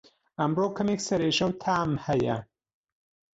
[0.39, 2.37] ئەمڕۆ کەمێک سەرئێشه و تام هەیە